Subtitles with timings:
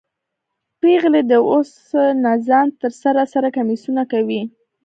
[0.81, 1.71] پیغلې د اوس
[2.23, 4.41] نه ځان ته سره سره کمیسونه کوي